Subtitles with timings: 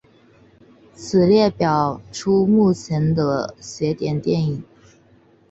[0.95, 4.63] 此表列出目前的邪典电影。